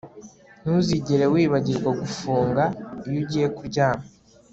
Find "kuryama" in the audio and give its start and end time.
3.57-4.05